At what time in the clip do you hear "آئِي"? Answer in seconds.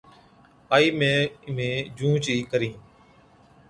0.75-0.85